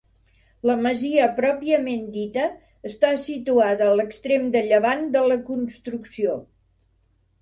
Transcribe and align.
La 0.67 0.75
masia 0.85 1.25
pròpiament 1.39 2.07
dita 2.15 2.47
està 2.93 3.11
situada 3.27 3.91
a 3.91 3.99
l'extrem 4.01 4.49
de 4.57 4.65
llevant 4.73 5.05
de 5.17 5.23
la 5.33 5.41
construcció. 5.51 6.41